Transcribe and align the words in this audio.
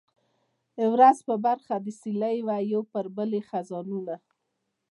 ورځ 0.93 1.17
په 1.27 1.35
برخه 1.45 1.75
د 1.79 1.87
سیلۍ 1.99 2.37
وي 2.47 2.61
یو 2.73 2.81
پر 2.93 3.05
بل 3.15 3.29
یې 3.37 3.41
خزانونه 3.49 4.15